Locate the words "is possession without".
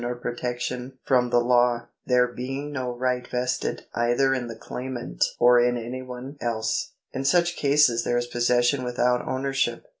8.17-9.21